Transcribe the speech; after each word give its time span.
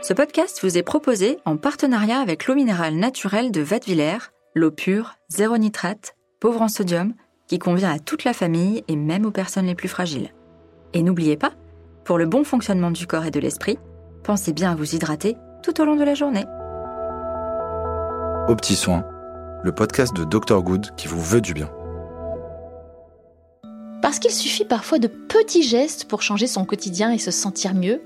Ce 0.00 0.12
podcast 0.12 0.60
vous 0.62 0.78
est 0.78 0.84
proposé 0.84 1.38
en 1.44 1.56
partenariat 1.56 2.20
avec 2.20 2.46
l'eau 2.46 2.54
minérale 2.54 2.94
naturelle 2.94 3.50
de 3.50 3.60
Vatviller, 3.60 4.18
l'eau 4.54 4.70
pure, 4.70 5.16
zéro 5.28 5.58
nitrate, 5.58 6.14
pauvre 6.38 6.62
en 6.62 6.68
sodium, 6.68 7.14
qui 7.48 7.58
convient 7.58 7.92
à 7.92 7.98
toute 7.98 8.22
la 8.22 8.32
famille 8.32 8.84
et 8.86 8.94
même 8.94 9.26
aux 9.26 9.32
personnes 9.32 9.66
les 9.66 9.74
plus 9.74 9.88
fragiles. 9.88 10.32
Et 10.94 11.02
n'oubliez 11.02 11.36
pas, 11.36 11.52
pour 12.04 12.16
le 12.16 12.26
bon 12.26 12.44
fonctionnement 12.44 12.92
du 12.92 13.08
corps 13.08 13.26
et 13.26 13.32
de 13.32 13.40
l'esprit, 13.40 13.78
pensez 14.22 14.52
bien 14.52 14.70
à 14.70 14.76
vous 14.76 14.94
hydrater 14.94 15.36
tout 15.64 15.80
au 15.80 15.84
long 15.84 15.96
de 15.96 16.04
la 16.04 16.14
journée. 16.14 16.44
Au 18.48 18.54
petit 18.54 18.76
soin, 18.76 19.04
le 19.64 19.72
podcast 19.72 20.14
de 20.14 20.22
Dr 20.22 20.62
Good 20.62 20.94
qui 20.96 21.08
vous 21.08 21.20
veut 21.20 21.40
du 21.40 21.54
bien. 21.54 21.70
Parce 24.08 24.20
qu'il 24.20 24.30
suffit 24.30 24.64
parfois 24.64 24.98
de 24.98 25.06
petits 25.06 25.62
gestes 25.62 26.06
pour 26.06 26.22
changer 26.22 26.46
son 26.46 26.64
quotidien 26.64 27.12
et 27.12 27.18
se 27.18 27.30
sentir 27.30 27.74
mieux, 27.74 28.00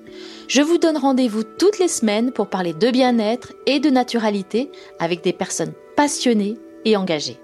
je 0.49 0.61
vous 0.61 0.77
donne 0.77 0.97
rendez-vous 0.97 1.45
toutes 1.45 1.79
les 1.79 1.87
semaines 1.87 2.33
pour 2.33 2.51
parler 2.51 2.73
de 2.73 2.91
bien-être 2.91 3.53
et 3.67 3.79
de 3.79 3.89
naturalité 3.89 4.69
avec 4.99 5.23
des 5.23 5.33
personnes 5.33 5.71
passionnées 5.95 6.59
et 6.85 6.97
engagées. 6.97 7.39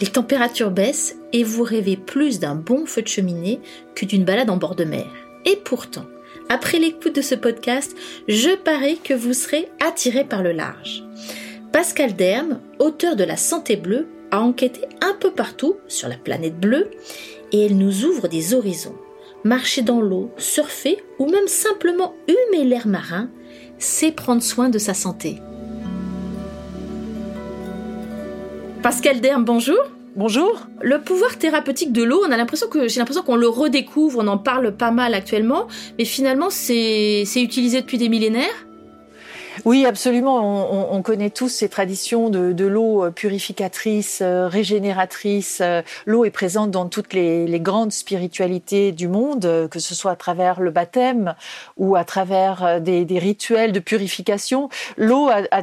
Les 0.00 0.08
températures 0.08 0.72
baissent 0.72 1.18
et 1.32 1.44
vous 1.44 1.62
rêvez 1.62 1.96
plus 1.96 2.40
d'un 2.40 2.56
bon 2.56 2.84
feu 2.84 3.02
de 3.02 3.06
cheminée 3.06 3.60
que 3.94 4.06
d'une 4.06 4.24
balade 4.24 4.50
en 4.50 4.56
bord 4.56 4.74
de 4.74 4.82
mer. 4.82 5.06
Et 5.44 5.54
pourtant, 5.54 6.06
après 6.48 6.80
l'écoute 6.80 7.14
de 7.14 7.22
ce 7.22 7.36
podcast, 7.36 7.96
je 8.26 8.56
parie 8.56 8.98
que 8.98 9.14
vous 9.14 9.34
serez 9.34 9.68
attiré 9.86 10.24
par 10.24 10.42
le 10.42 10.50
large. 10.50 11.04
Pascal 11.70 12.16
Derme, 12.16 12.58
auteur 12.80 13.14
de 13.14 13.22
La 13.22 13.36
Santé 13.36 13.76
Bleue, 13.76 14.08
a 14.30 14.40
enquêté 14.40 14.82
un 15.02 15.14
peu 15.18 15.30
partout 15.30 15.76
sur 15.88 16.08
la 16.08 16.16
planète 16.16 16.58
bleue 16.58 16.90
et 17.52 17.66
elle 17.66 17.76
nous 17.76 18.04
ouvre 18.04 18.28
des 18.28 18.54
horizons. 18.54 18.96
Marcher 19.44 19.82
dans 19.82 20.00
l'eau, 20.00 20.30
surfer 20.36 20.98
ou 21.18 21.26
même 21.26 21.48
simplement 21.48 22.14
humer 22.28 22.64
l'air 22.64 22.86
marin, 22.86 23.30
c'est 23.78 24.12
prendre 24.12 24.42
soin 24.42 24.68
de 24.68 24.78
sa 24.78 24.94
santé. 24.94 25.38
Pascal 28.82 29.20
Derme, 29.20 29.44
bonjour. 29.44 29.78
Bonjour. 30.16 30.66
Le 30.82 31.00
pouvoir 31.00 31.38
thérapeutique 31.38 31.92
de 31.92 32.02
l'eau, 32.02 32.22
on 32.26 32.32
a 32.32 32.36
l'impression 32.36 32.68
que 32.68 32.88
j'ai 32.88 32.98
l'impression 32.98 33.22
qu'on 33.22 33.36
le 33.36 33.48
redécouvre, 33.48 34.18
on 34.18 34.26
en 34.26 34.38
parle 34.38 34.76
pas 34.76 34.90
mal 34.90 35.14
actuellement, 35.14 35.68
mais 35.98 36.04
finalement 36.04 36.50
c'est 36.50 37.24
utilisé 37.36 37.80
depuis 37.80 37.98
des 37.98 38.08
millénaires. 38.08 38.66
Oui, 39.64 39.84
absolument. 39.84 40.94
On, 40.94 41.02
connaît 41.02 41.30
tous 41.30 41.48
ces 41.48 41.68
traditions 41.68 42.30
de, 42.30 42.66
l'eau 42.66 43.04
euh, 43.04 43.10
purificatrice, 43.10 44.20
euh, 44.22 44.48
régénératrice. 44.48 45.60
Euh, 45.62 45.82
l'eau 46.06 46.24
est 46.24 46.30
présente 46.30 46.70
dans 46.70 46.86
toutes 46.86 47.12
les, 47.12 47.60
grandes 47.60 47.92
spiritualités 47.92 48.92
du 48.92 49.08
monde, 49.08 49.68
que 49.70 49.78
ce 49.78 49.94
soit 49.94 50.12
à 50.12 50.16
travers 50.16 50.60
le 50.60 50.70
baptême 50.70 51.34
ou 51.76 51.94
à 51.94 52.04
travers 52.04 52.80
des, 52.80 53.04
rituels 53.18 53.72
de 53.72 53.80
purification. 53.80 54.70
L'eau 54.96 55.28
a, 55.28 55.62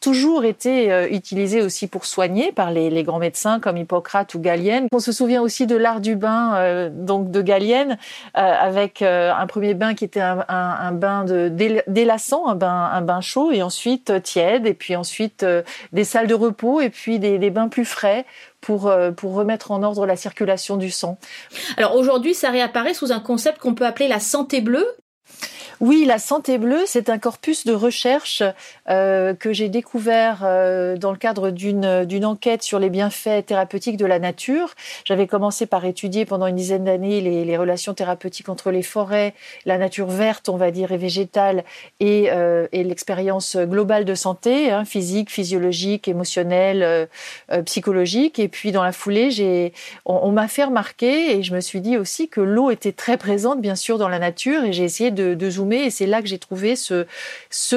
toujours 0.00 0.44
été 0.44 1.08
utilisée 1.10 1.62
aussi 1.62 1.86
pour 1.86 2.04
soigner 2.04 2.52
par 2.52 2.70
les, 2.70 3.02
grands 3.02 3.18
médecins 3.18 3.60
comme 3.60 3.78
Hippocrate 3.78 4.34
ou 4.34 4.40
Galienne. 4.40 4.88
On 4.92 4.98
se 4.98 5.12
souvient 5.12 5.40
aussi 5.40 5.66
de 5.66 5.76
l'art 5.76 6.00
du 6.00 6.16
bain, 6.16 6.90
donc 6.90 7.30
de 7.30 7.40
Galienne, 7.40 7.96
avec 8.34 9.00
un 9.00 9.46
premier 9.46 9.72
bain 9.72 9.94
qui 9.94 10.04
était 10.04 10.20
un, 10.20 10.92
bain 10.92 11.24
de 11.24 11.50
délassant, 11.86 12.46
un 12.48 12.54
bain, 12.56 12.90
un 12.92 13.00
bain 13.00 13.22
chaud 13.22 13.37
et 13.52 13.62
ensuite 13.62 14.10
euh, 14.10 14.20
tiède 14.20 14.66
et 14.66 14.74
puis 14.74 14.96
ensuite 14.96 15.42
euh, 15.42 15.62
des 15.92 16.04
salles 16.04 16.26
de 16.26 16.34
repos 16.34 16.80
et 16.80 16.90
puis 16.90 17.18
des, 17.18 17.50
bains 17.50 17.68
plus 17.68 17.84
frais 17.84 18.26
pour, 18.60 18.88
euh, 18.88 19.10
pour 19.10 19.34
remettre 19.34 19.70
en 19.70 19.82
ordre 19.82 20.06
la 20.06 20.16
circulation 20.16 20.76
du 20.76 20.90
sang. 20.90 21.18
Alors 21.76 21.96
aujourd'hui, 21.96 22.34
ça 22.34 22.50
réapparaît 22.50 22.94
sous 22.94 23.12
un 23.12 23.20
concept 23.20 23.58
qu'on 23.58 23.74
peut 23.74 23.86
appeler 23.86 24.08
la 24.08 24.20
santé 24.20 24.60
bleue. 24.60 24.86
Oui, 25.80 26.04
la 26.04 26.18
santé 26.18 26.58
bleue, 26.58 26.82
c'est 26.86 27.08
un 27.08 27.18
corpus 27.18 27.64
de 27.64 27.72
recherche 27.72 28.42
euh, 28.88 29.32
que 29.34 29.52
j'ai 29.52 29.68
découvert 29.68 30.40
euh, 30.42 30.96
dans 30.96 31.12
le 31.12 31.18
cadre 31.18 31.50
d'une 31.50 32.24
enquête 32.24 32.64
sur 32.64 32.80
les 32.80 32.90
bienfaits 32.90 33.46
thérapeutiques 33.46 33.96
de 33.96 34.04
la 34.04 34.18
nature. 34.18 34.74
J'avais 35.04 35.28
commencé 35.28 35.66
par 35.66 35.84
étudier 35.84 36.24
pendant 36.24 36.48
une 36.48 36.56
dizaine 36.56 36.82
d'années 36.82 37.20
les, 37.20 37.56
relations 37.56 37.94
thérapeutiques 37.94 38.48
entre 38.48 38.72
les 38.72 38.82
forêts, 38.82 39.34
la 39.66 39.78
nature 39.78 40.08
verte, 40.08 40.48
on 40.48 40.56
va 40.56 40.72
dire, 40.72 40.90
et 40.90 40.96
végétale, 40.96 41.62
et, 42.00 42.30
euh, 42.32 42.66
l'expérience 42.72 43.56
globale 43.56 44.04
de 44.04 44.14
santé, 44.16 44.72
hein, 44.72 44.84
physique, 44.84 45.30
physiologique, 45.30 46.08
émotionnelle, 46.08 47.08
psychologique. 47.64 48.38
Et 48.40 48.48
puis 48.48 48.72
dans 48.72 48.82
la 48.82 48.92
foulée, 48.92 49.72
on, 50.04 50.32
m'a 50.32 50.48
fait 50.48 50.64
remarquer 50.64 51.36
et 51.36 51.42
je 51.42 51.54
me 51.54 51.60
suis 51.60 51.80
dit 51.80 51.96
aussi 51.96 52.28
que 52.28 52.40
l'eau 52.40 52.70
était 52.70 52.92
très 52.92 53.16
présente, 53.16 53.60
bien 53.60 53.76
sûr, 53.76 53.98
dans 53.98 54.08
la 54.08 54.18
nature, 54.18 54.64
et 54.64 54.72
j'ai 54.72 54.84
essayé 54.84 55.10
de 55.10 55.50
zoomer 55.50 55.67
et 55.76 55.90
c'est 55.90 56.06
là 56.06 56.22
que 56.22 56.28
j'ai 56.28 56.38
trouvé 56.38 56.76
ce, 56.76 57.06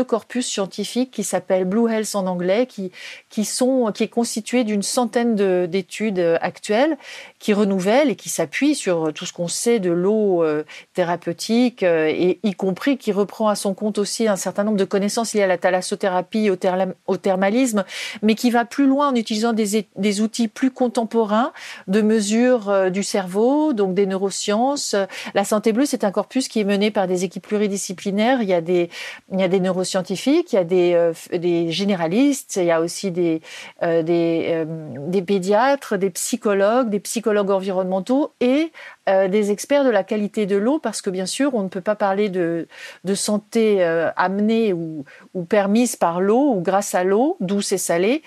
corpus 0.02 0.48
scientifique 0.48 1.12
qui 1.12 1.24
s'appelle 1.24 1.66
Blue 1.66 1.92
Health 1.92 2.16
en 2.16 2.28
anglais, 2.28 2.66
qui, 2.66 2.92
est 3.38 4.08
constitué 4.08 4.64
d'une 4.64 4.84
centaine 4.84 5.36
d'études 5.68 6.38
actuelles 6.42 6.98
qui 7.40 7.54
renouvellent 7.54 8.10
et 8.10 8.16
qui 8.16 8.30
s'appuient 8.30 8.76
sur 8.76 9.12
tout 9.14 9.26
ce 9.26 9.34
qu'on 9.34 9.48
sait 9.48 9.80
de 9.80 9.92
l'eau 9.92 10.44
euh, 10.44 10.64
thérapeutique 10.94 11.84
euh, 11.84 12.34
y 12.44 12.54
compris 12.54 12.98
qui 12.98 13.12
reprend 13.12 13.48
à 13.48 13.56
son 13.56 13.74
compte 13.74 13.98
aussi 13.98 14.28
un 14.28 14.36
certain 14.36 14.64
nombre 14.64 14.78
de 14.78 14.86
connaissances 14.86 15.34
liées 15.34 15.44
à 15.44 15.48
la 15.48 15.58
thalassothérapie, 15.58 16.50
au, 16.50 17.18
thermalisme, 17.18 17.84
mais 18.22 18.36
qui 18.36 18.52
va 18.52 18.66
plus 18.66 18.88
loin 18.88 19.10
en 19.10 19.16
utilisant 19.16 19.54
des, 19.54 19.88
des 19.96 20.22
outils 20.22 20.48
plus 20.48 20.72
contemporains 20.72 21.52
de 21.88 22.02
mesure 22.02 22.70
euh, 22.70 22.90
du 22.90 23.04
cerveau, 23.04 23.74
donc 23.74 23.94
des 23.94 24.06
neurosciences. 24.06 24.96
La 25.34 25.44
santé 25.44 25.74
bleue, 25.74 25.86
c'est 25.86 26.04
un 26.04 26.12
corpus 26.12 26.48
qui 26.48 26.60
est 26.60 26.66
mené 26.66 26.92
par 26.92 27.08
des 27.08 27.24
équipes 27.24 27.48
pluridisciplinaires 27.48 27.81
il 27.90 28.50
y 28.50 28.54
a 28.54 28.62
des, 28.62 28.90
il 29.32 29.40
y 29.40 29.44
a 29.44 29.48
des 29.48 29.60
neuroscientifiques, 29.60 30.54
il 30.54 30.56
y 30.56 30.60
a 30.60 30.64
des, 30.64 30.94
euh, 30.94 31.14
des 31.38 31.72
généralistes, 31.72 32.58
il 32.58 32.66
y 32.66 32.72
a 32.72 32.82
aussi 32.82 33.12
des, 33.12 33.42
euh, 33.84 34.04
des, 34.04 34.48
euh, 34.50 34.66
des, 35.08 35.22
pédiatres, 35.22 35.98
des 35.98 36.10
psychologues, 36.10 36.90
des 36.90 37.00
psychologues 37.00 37.52
environnementaux 37.52 38.34
et 38.40 38.72
des 39.08 39.52
experts 39.52 39.84
de 39.84 39.90
la 39.90 40.04
qualité 40.04 40.46
de 40.46 40.56
l'eau, 40.56 40.80
parce 40.80 41.02
que 41.02 41.10
bien 41.10 41.26
sûr, 41.26 41.54
on 41.54 41.64
ne 41.64 41.68
peut 41.68 41.82
pas 41.82 41.96
parler 41.96 42.30
de, 42.30 42.68
de 43.04 43.16
santé 43.16 43.84
amenée 44.16 44.72
ou, 44.72 45.04
ou 45.34 45.44
permise 45.44 45.98
par 45.98 46.22
l'eau 46.22 46.54
ou 46.54 46.62
grâce 46.62 46.96
à 46.96 47.04
l'eau, 47.04 47.36
douce 47.42 47.74
et 47.74 47.78
salée, 47.78 48.22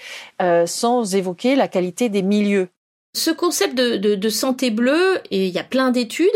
sans 0.67 1.15
évoquer 1.15 1.57
la 1.57 1.69
qualité 1.69 2.11
des 2.11 2.23
milieux. 2.23 2.69
Ce 3.17 3.31
concept 3.31 3.77
de, 3.77 4.29
santé 4.29 4.71
bleue, 4.71 5.19
et 5.31 5.47
il 5.47 5.55
y 5.55 5.59
a 5.61 5.65
plein 5.65 5.93
d'études, 5.93 6.27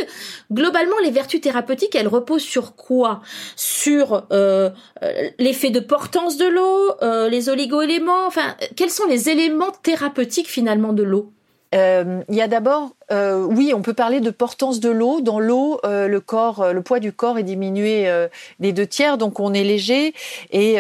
globalement 0.53 0.97
les 1.03 1.11
vertus 1.11 1.41
thérapeutiques, 1.41 1.97
elles 1.97 2.07
reposent 2.07 2.43
sur 2.43 2.77
quoi? 2.77 3.21
Sur 3.57 4.27
euh, 4.33 4.71
euh, 5.03 5.31
l'effet 5.41 5.71
de 5.71 5.81
portance 5.81 6.37
de 6.37 6.47
l'eau, 6.47 6.93
euh, 7.03 7.29
les 7.29 7.49
oligo-éléments, 7.49 8.27
enfin, 8.27 8.55
quels 8.77 8.91
sont 8.91 9.07
les 9.07 9.29
éléments 9.29 9.73
thérapeutiques 9.83 10.49
finalement 10.49 10.93
de 10.93 11.03
l'eau? 11.03 11.33
Euh, 11.75 12.23
il 12.29 12.35
y 12.35 12.41
a 12.41 12.49
d'abord, 12.49 12.93
euh, 13.13 13.45
oui, 13.45 13.73
on 13.75 13.83
peut 13.83 13.93
parler 13.93 14.21
de 14.21 14.31
portance 14.31 14.81
de 14.81 14.89
l'eau. 14.89 15.21
Dans 15.21 15.39
l'eau, 15.39 15.81
euh, 15.85 16.09
le 16.09 16.83
poids 16.83 17.01
du 17.01 17.13
corps 17.13 17.39
est 17.39 17.43
diminué 17.43 18.11
des 18.59 18.73
deux 18.73 18.87
tiers, 18.87 19.19
donc 19.19 19.41
on 19.41 19.53
est 19.53 19.65
léger. 19.65 20.15
Et 20.51 20.77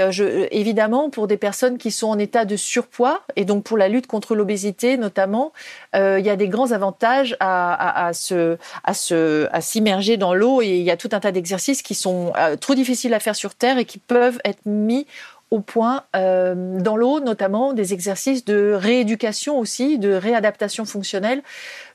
évidemment, 0.51 1.11
pour 1.11 1.27
des 1.27 1.37
personnes 1.37 1.79
qui 1.79 1.91
sont 1.91 2.09
en 2.09 2.19
état 2.19 2.45
de 2.45 2.57
surpoids 2.57 3.23
et 3.37 3.45
donc 3.45 3.65
pour 3.65 3.77
la 3.77 3.89
lutte 3.89 4.07
contre 4.07 4.35
l'obésité 4.35 4.97
notamment, 4.97 5.53
il 5.95 6.25
y 6.25 6.31
a 6.31 6.37
des 6.37 6.49
grands 6.49 6.73
avantages 6.73 7.37
à 7.41 8.13
s'immerger 8.13 10.17
dans 10.17 10.35
l'eau. 10.35 10.63
Et 10.63 10.79
il 10.79 10.83
y 10.83 10.91
a 10.91 10.97
tout 10.97 11.11
un 11.13 11.21
tas 11.21 11.33
d'exercices 11.33 11.83
qui 11.83 11.95
sont 11.95 12.33
trop 12.61 12.75
difficiles 12.75 13.15
à 13.15 13.21
faire 13.21 13.37
sur 13.37 13.55
terre 13.55 13.79
et 13.79 13.85
qui 13.85 13.99
peuvent 13.99 14.41
être 14.45 14.65
mis 14.65 15.07
au 15.51 15.61
point, 15.61 16.05
euh, 16.15 16.79
dans 16.81 16.97
l'eau 16.97 17.21
notamment, 17.21 17.73
des 17.73 17.95
exercices 17.95 18.45
de 18.45 18.73
rééducation 18.73 19.59
aussi, 19.59 19.99
de 19.99 20.13
réadaptation 20.13 20.85
fonctionnelle. 20.85 21.43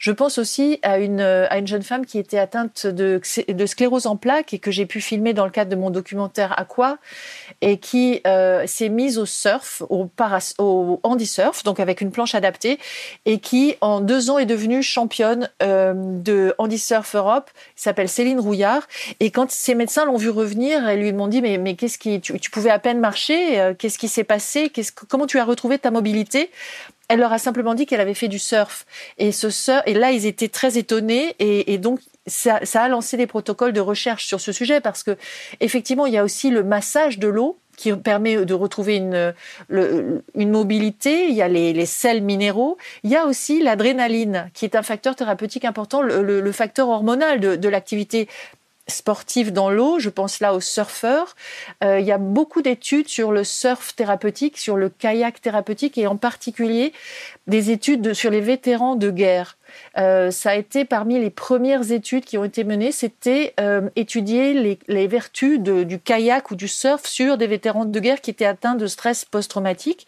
Je 0.03 0.12
pense 0.12 0.38
aussi 0.38 0.80
à 0.81 1.00
une, 1.00 1.22
à 1.22 1.58
une 1.58 1.66
jeune 1.66 1.81
femme 1.81 2.06
qui 2.06 2.19
était 2.19 2.38
atteinte 2.38 2.86
de, 2.86 3.22
sclérose 3.66 4.06
en 4.06 4.18
plaques 4.18 4.53
et 4.53 4.59
que 4.59 4.70
j'ai 4.70 4.85
pu 4.85 5.00
filmer 5.00 5.32
dans 5.32 5.46
le 5.46 5.52
cadre 5.52 5.72
de 5.72 5.78
mon 5.78 5.91
documentaire 5.91 6.53
Aqua 6.59 6.97
et 7.61 7.78
qui 7.78 8.20
euh, 8.28 8.67
s'est 8.67 8.90
mise 8.90 9.17
au 9.17 9.26
surf, 9.26 9.82
au, 9.88 10.08
paras, 10.08 10.55
au 10.58 11.00
handi-surf, 11.03 11.64
donc 11.64 11.79
avec 11.79 12.02
une 12.02 12.11
planche 12.11 12.35
adaptée, 12.35 12.79
et 13.23 13.40
qui 13.40 13.78
en 13.79 14.02
deux 14.02 14.29
ans 14.29 14.38
est 14.38 14.46
devenue 14.46 14.84
championne 14.84 15.50
euh, 15.61 15.94
de 15.96 16.53
handi-surf 16.58 17.16
Europe. 17.16 17.49
s'appelle 17.78 18.09
Céline 18.09 18.41
Rouillard. 18.41 18.85
Et 19.22 19.32
quand 19.32 19.52
ses 19.52 19.73
médecins 19.73 20.03
l'ont 20.03 20.17
vu 20.17 20.29
revenir, 20.29 20.85
elles 20.85 20.99
lui 20.99 21.14
ont 21.14 21.29
dit 21.29 21.41
mais, 21.41 21.76
qu'est-ce 21.76 21.97
qui 21.97 22.20
tu, 22.20 22.38
tu 22.41 22.52
pouvais 22.52 22.72
à 22.72 22.79
peine 22.79 22.99
marcher 22.99 23.58
euh, 23.58 23.73
qu'est-ce 23.73 23.97
qui 23.97 24.09
s'est 24.09 24.26
passé, 24.26 24.70
comment 25.08 25.28
tu 25.28 25.40
as 25.40 25.46
retrouvé 25.46 25.79
ta 25.79 25.91
mobilité? 25.91 26.49
Elle 27.13 27.19
leur 27.19 27.31
a 27.31 27.37
simplement 27.37 27.75
dit 27.75 27.85
qu'elle 27.85 28.01
avait 28.01 28.15
fait 28.15 28.27
du 28.27 28.39
surf. 28.39 28.87
Et 29.19 29.29
là, 29.93 30.11
ils 30.11 30.25
étaient 30.25 30.47
très 30.47 30.79
étonnés. 30.79 31.35
Et, 31.37 31.77
donc, 31.77 31.99
ça, 32.25 32.59
a 32.73 32.87
lancé 32.87 33.17
des 33.17 33.27
protocoles 33.27 33.71
de 33.71 33.81
recherche 33.81 34.25
sur 34.25 34.41
ce 34.41 34.51
sujet 34.51 34.81
parce 34.81 35.03
que, 35.03 35.15
effectivement, 35.59 36.07
il 36.07 36.13
y 36.13 36.17
a 36.17 36.23
aussi 36.23 36.49
le 36.49 36.63
massage 36.63 37.19
de 37.19 37.27
l'eau 37.27 37.59
qui 37.77 37.93
permet 37.93 38.45
de 38.45 38.53
retrouver 38.55 38.95
une, 38.95 39.35
une 39.69 40.49
mobilité. 40.49 41.27
Il 41.27 41.35
y 41.35 41.43
a 41.43 41.47
les, 41.47 41.85
sels 41.85 42.23
minéraux. 42.23 42.79
Il 43.03 43.11
y 43.11 43.15
a 43.15 43.27
aussi 43.27 43.61
l'adrénaline, 43.61 44.49
qui 44.55 44.65
est 44.65 44.75
un 44.75 44.81
facteur 44.81 45.15
thérapeutique 45.15 45.65
important, 45.65 46.01
le, 46.01 46.51
facteur 46.51 46.89
hormonal 46.89 47.39
de 47.39 47.69
l'activité 47.69 48.27
sportifs 48.88 49.53
dans 49.53 49.70
l'eau, 49.70 50.00
je 50.00 50.09
pense 50.09 50.40
là 50.40 50.53
aux 50.53 50.59
surfeurs. 50.59 51.35
il 51.82 52.06
y 52.06 52.12
a 52.12 52.18
beaucoup 52.18 52.62
d'études 52.62 53.08
sur 53.08 53.32
le 53.32 53.44
surf 53.44 53.96
thérapeutique, 53.96 54.58
sur 54.58 54.76
le 54.76 54.90
kayak 54.90 55.41
thérapeutique 55.41 55.97
et 55.97 56.08
en 56.08 56.18
particulier 56.18 56.94
des 57.47 57.72
études 57.72 58.14
sur 58.14 58.32
les 58.32 58.41
vétérans 58.41 58.96
de 58.96 59.09
guerre. 59.09 59.58
Euh, 59.97 60.32
ça 60.32 60.52
a 60.52 60.56
été 60.56 60.85
parmi 60.85 61.20
les 61.20 61.30
premières 61.30 61.91
études 61.91 62.26
qui 62.26 62.38
ont 62.38 62.44
été 62.44 62.64
menées, 62.64 62.91
c'était 62.91 63.53
euh, 63.59 63.90
étudier 63.96 64.78
les, 64.88 65.08
vertus 65.08 65.59
du 65.59 66.00
kayak 66.00 66.52
ou 66.52 66.56
du 66.56 66.68
surf 66.68 67.06
sur 67.06 67.38
des 67.38 67.47
vétérans 67.47 67.85
de 67.85 68.00
guerre 68.00 68.22
qui 68.22 68.32
étaient 68.32 68.46
atteints 68.46 68.76
de 68.76 68.88
stress 68.88 69.26
post-traumatique. 69.26 70.08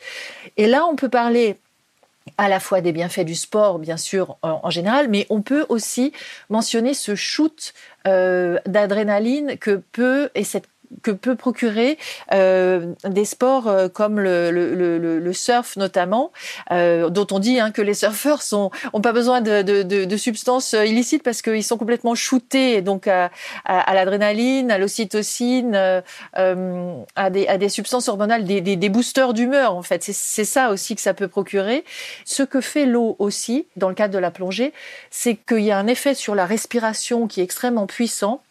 Et 0.57 0.68
là, 0.68 0.86
on 0.86 0.95
peut 0.95 1.10
parler 1.10 1.57
à 2.38 2.50
la 2.50 2.60
fois 2.60 2.81
des 2.81 2.92
bienfaits 2.92 3.25
du 3.25 3.36
sport, 3.36 3.80
bien 3.80 3.98
sûr, 3.98 4.38
en, 4.42 4.69
général, 4.69 5.07
mais 5.10 5.27
on 5.30 5.42
peut 5.42 5.66
aussi 5.69 6.12
mentionner 6.50 6.94
ce 6.94 7.16
shoot 7.16 7.74
euh, 8.07 8.57
d'adrénaline 8.66 9.57
que 9.57 9.81
peut 9.92 10.30
et 10.36 10.44
cette 10.44 10.68
que 11.01 11.11
peut 11.11 11.35
procurer 11.35 11.97
euh, 12.33 12.93
des 13.03 13.25
sports 13.25 13.67
euh, 13.67 13.89
comme 13.89 14.19
le, 14.19 14.51
le, 14.51 14.75
le, 14.75 15.19
le 15.19 15.33
surf 15.33 15.75
notamment, 15.77 16.31
euh, 16.71 17.09
dont 17.09 17.27
on 17.31 17.39
dit 17.39 17.59
hein, 17.59 17.71
que 17.71 17.81
les 17.81 17.93
surfeurs 18.05 18.41
sont 18.41 18.71
ont 18.93 19.01
pas 19.01 19.13
besoin 19.13 19.41
de, 19.41 19.61
de, 19.61 19.83
de, 19.83 20.05
de 20.05 20.17
substances 20.17 20.73
illicites 20.73 21.23
parce 21.23 21.41
qu'ils 21.41 21.63
sont 21.63 21.77
complètement 21.77 22.15
shootés 22.15 22.81
donc 22.81 23.07
à, 23.07 23.31
à, 23.65 23.93
l'adrénaline, 23.93 24.71
à 24.71 24.77
l'ocytocine, 24.77 25.75
euh, 25.75 27.03
à, 27.15 27.29
des, 27.29 27.47
à 27.47 27.57
des 27.57 27.69
substances 27.69 28.07
hormonales, 28.07 28.45
des, 28.45 28.61
des, 28.61 28.75
des 28.75 28.89
boosters 28.89 29.33
d'humeur 29.33 29.75
en 29.75 29.81
fait. 29.81 30.03
C'est 30.03 30.45
ça 30.45 30.69
aussi 30.69 30.95
que 30.95 31.01
ça 31.01 31.13
peut 31.13 31.27
procurer. 31.27 31.83
Ce 32.25 32.43
que 32.43 32.61
fait 32.61 32.85
l'eau 32.85 33.15
aussi 33.19 33.67
dans 33.75 33.89
le 33.89 33.95
cadre 33.95 34.13
de 34.13 34.19
la 34.19 34.31
plongée, 34.31 34.73
c'est 35.11 35.35
qu'il 35.35 35.61
y 35.61 35.71
a 35.71 35.77
un 35.77 35.88
effet 35.88 36.13
sur 36.13 36.35
la 36.35 36.45
respiration 36.45 37.27
qui 37.27 37.41
est 37.41 37.43
extrêmement 37.43 37.88
puissant 37.88 38.41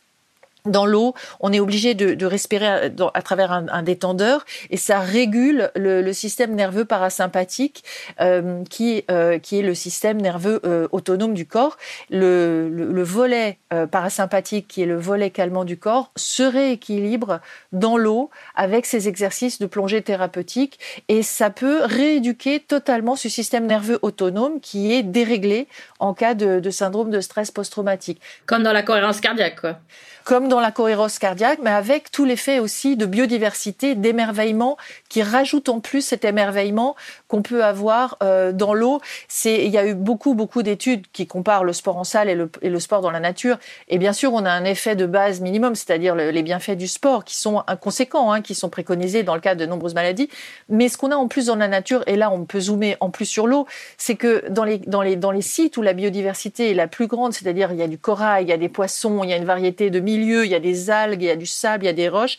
dans 0.64 0.86
l'eau, 0.86 1.14
on 1.40 1.52
est 1.52 1.60
obligé 1.60 1.92
de, 1.94 2.24
respirer 2.24 2.66
à, 2.66 3.22
travers 3.22 3.52
un, 3.52 3.82
détendeur 3.82 4.46
et 4.70 4.78
ça 4.78 4.98
régule 4.98 5.70
le, 5.76 6.10
système 6.12 6.54
nerveux 6.54 6.86
parasympathique 6.86 7.84
euh, 8.20 8.62
qui, 8.70 9.04
euh, 9.10 9.38
qui 9.38 9.58
est 9.58 9.62
le 9.62 9.74
système 9.74 10.20
nerveux 10.20 10.60
euh, 10.64 10.88
autonome 10.92 11.34
du 11.34 11.46
corps. 11.46 11.76
Le, 12.08 12.70
le 12.70 13.02
volet 13.02 13.58
parasympathique, 13.90 14.68
qui 14.68 14.82
est 14.82 14.86
le 14.86 14.96
volet 14.96 15.30
calmant 15.30 15.64
du 15.64 15.76
corps, 15.76 16.12
se 16.16 16.42
rééquilibre 16.42 17.40
dans 17.72 17.96
l'eau 17.96 18.30
avec 18.54 18.86
ces 18.86 19.08
exercices 19.08 19.58
de 19.58 19.66
plongée 19.66 20.00
thérapeutique 20.00 20.78
et 21.08 21.22
ça 21.22 21.50
peut 21.50 21.80
rééduquer 21.82 22.60
totalement 22.60 23.16
ce 23.16 23.28
système 23.28 23.66
nerveux 23.66 23.98
autonome 24.02 24.60
qui 24.60 24.94
est 24.94 25.02
déréglé 25.02 25.66
en 25.98 26.14
cas 26.14 26.34
de, 26.34 26.60
de 26.60 26.70
syndrome 26.70 27.10
de 27.10 27.20
stress 27.20 27.50
post-traumatique. 27.50 28.20
Comme 28.46 28.62
dans 28.62 28.72
la 28.72 28.82
cohérence 28.82 29.20
cardiaque, 29.20 29.60
quoi 29.60 29.78
comme 30.24 30.48
dans 30.48 30.53
la 30.60 30.70
cohérence 30.70 31.18
cardiaque, 31.18 31.58
mais 31.62 31.70
avec 31.70 32.10
tout 32.10 32.24
l'effet 32.24 32.58
aussi 32.58 32.96
de 32.96 33.06
biodiversité, 33.06 33.94
d'émerveillement, 33.94 34.76
qui 35.08 35.22
rajoute 35.22 35.68
en 35.68 35.80
plus 35.80 36.02
cet 36.02 36.24
émerveillement 36.24 36.96
qu'on 37.28 37.42
peut 37.42 37.64
avoir 37.64 38.16
euh, 38.22 38.52
dans 38.52 38.74
l'eau. 38.74 39.00
C'est, 39.28 39.64
il 39.64 39.70
y 39.70 39.78
a 39.78 39.86
eu 39.86 39.94
beaucoup, 39.94 40.34
beaucoup 40.34 40.62
d'études 40.62 41.06
qui 41.12 41.26
comparent 41.26 41.64
le 41.64 41.72
sport 41.72 41.96
en 41.96 42.04
salle 42.04 42.28
et 42.28 42.34
le, 42.34 42.80
sport 42.80 43.00
dans 43.00 43.10
la 43.10 43.20
nature. 43.20 43.58
Et 43.88 43.98
bien 43.98 44.12
sûr, 44.12 44.32
on 44.32 44.44
a 44.44 44.50
un 44.50 44.64
effet 44.64 44.96
de 44.96 45.06
base 45.06 45.40
minimum, 45.40 45.74
c'est-à-dire 45.74 46.14
les 46.14 46.42
bienfaits 46.42 46.76
du 46.76 46.88
sport, 46.88 47.24
qui 47.24 47.36
sont 47.36 47.62
inconséquents, 47.66 48.32
hein, 48.32 48.40
qui 48.40 48.54
sont 48.54 48.68
préconisés 48.68 49.22
dans 49.22 49.34
le 49.34 49.40
cadre 49.40 49.60
de 49.60 49.66
nombreuses 49.66 49.94
maladies. 49.94 50.28
Mais 50.68 50.88
ce 50.88 50.96
qu'on 50.96 51.10
a 51.10 51.16
en 51.16 51.28
plus 51.28 51.46
dans 51.46 51.56
la 51.56 51.68
nature, 51.68 52.02
et 52.06 52.16
là 52.16 52.30
on 52.30 52.44
peut 52.44 52.60
zoomer 52.60 52.96
en 53.00 53.10
plus 53.10 53.26
sur 53.26 53.46
l'eau, 53.46 53.66
c'est 53.96 54.16
que 54.16 54.48
dans 54.48 54.64
les, 54.64 54.78
dans 54.78 55.02
les, 55.02 55.16
dans 55.16 55.30
les 55.30 55.42
sites 55.42 55.76
où 55.76 55.82
la 55.82 55.92
biodiversité 55.92 56.70
est 56.70 56.74
la 56.74 56.88
plus 56.88 57.06
grande, 57.06 57.32
c'est-à-dire 57.32 57.72
il 57.72 57.78
y 57.78 57.82
a 57.82 57.88
du 57.88 57.98
corail, 57.98 58.44
il 58.44 58.48
y 58.48 58.52
a 58.52 58.56
des 58.56 58.68
poissons, 58.68 59.22
il 59.24 59.30
y 59.30 59.32
a 59.32 59.36
une 59.36 59.44
variété 59.44 59.90
de 59.90 60.00
il 60.44 60.50
y 60.50 60.54
a 60.54 60.60
des 60.60 60.90
algues, 60.90 61.22
il 61.22 61.26
y 61.26 61.30
a 61.30 61.36
du 61.36 61.46
sable, 61.46 61.84
il 61.84 61.86
y 61.86 61.90
a 61.90 61.94
des 61.94 62.08
roches. 62.08 62.38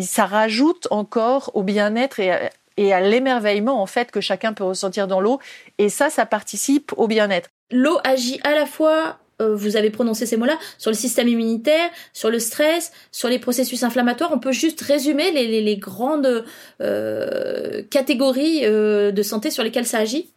Ça 0.00 0.26
rajoute 0.26 0.88
encore 0.90 1.50
au 1.54 1.62
bien-être 1.62 2.20
et 2.20 2.92
à, 2.92 3.00
l'émerveillement 3.00 3.82
en 3.82 3.86
fait 3.86 4.10
que 4.10 4.20
chacun 4.20 4.52
peut 4.52 4.64
ressentir 4.64 5.08
dans 5.08 5.20
l'eau. 5.20 5.40
Et 5.78 5.88
ça, 5.88 6.10
ça 6.10 6.26
participe 6.26 6.92
au 6.96 7.08
bien-être. 7.08 7.48
L'eau 7.70 7.98
agit 8.04 8.40
à 8.44 8.54
la 8.54 8.66
fois 8.66 9.18
euh, 9.40 9.54
vous 9.54 9.76
avez 9.76 9.90
prononcé 9.90 10.26
ces 10.26 10.36
mots-là, 10.36 10.58
sur 10.78 10.90
le 10.90 10.96
système 10.96 11.28
immunitaire, 11.28 11.90
sur 12.12 12.30
le 12.30 12.40
stress, 12.40 12.92
sur 13.12 13.28
les 13.28 13.38
processus 13.38 13.84
inflammatoires. 13.84 14.30
On 14.32 14.40
peut 14.40 14.52
juste 14.52 14.80
résumer 14.80 15.30
les, 15.30 15.76
grandes 15.76 16.44
euh, 16.80 17.82
catégories 17.90 18.64
euh, 18.64 19.12
de 19.12 19.22
santé 19.22 19.50
sur 19.50 19.62
lesquelles 19.62 19.86
ça 19.86 19.98
agit? 19.98 20.32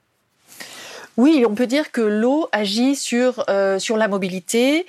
Oui, 1.18 1.46
on 1.48 1.56
peut 1.56 1.68
dire 1.68 1.92
que 1.92 2.02
l'eau 2.02 2.48
agit 2.52 2.96
sur 2.96 3.44
euh, 3.50 3.80
sur 3.80 3.98
la 3.98 4.08
mobilité, 4.08 4.86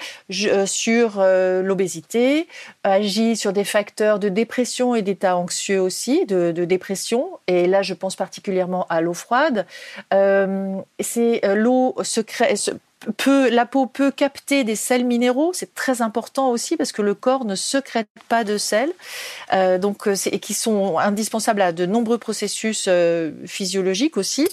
euh, 0.47 0.67
sur 0.67 1.17
euh, 1.19 1.63
l'obésité, 1.63 2.47
agit 2.85 3.37
sur 3.37 3.53
des 3.53 3.65
facteurs 3.65 4.19
de 4.19 4.29
dépression 4.29 4.95
et 4.95 5.03
d'état 5.03 5.37
anxieux 5.37 5.81
aussi, 5.81 6.25
de, 6.27 6.53
dépression. 6.53 7.29
Et 7.49 7.67
là, 7.67 7.83
je 7.83 7.95
pense 7.95 8.15
particulièrement 8.15 8.87
à 8.89 9.01
l'eau 9.01 9.15
froide. 9.15 9.67
c'est 10.11 11.41
l'eau 11.55 11.97
se 12.03 12.21
crée, 12.21 12.55
la 13.27 13.67
peau 13.67 13.87
peut 13.87 14.11
capter 14.11 14.65
des 14.65 14.77
sels 14.77 15.05
minéraux, 15.05 15.53
c'est 15.53 15.75
très 15.75 16.03
important 16.03 16.51
aussi 16.51 16.77
parce 16.77 16.93
que 16.93 17.03
le 17.03 17.15
corps 17.15 17.45
ne 17.45 17.55
secrète 17.55 18.09
pas 18.29 18.45
de 18.45 18.59
sels, 18.59 18.93
euh, 19.53 19.79
donc 19.79 20.07
euh, 20.07 20.15
et 20.27 20.39
qui 20.39 20.55
sont 20.55 20.99
indispensables 20.99 21.63
à 21.63 21.73
de 21.73 21.87
nombreux 21.87 22.19
processus 22.19 22.87
euh, 22.89 23.33
physiologiques 23.47 24.17
aussi. 24.17 24.49